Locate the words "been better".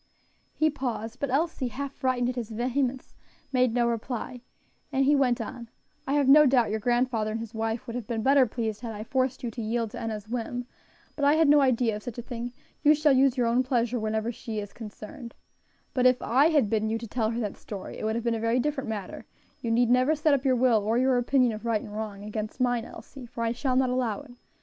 8.07-8.47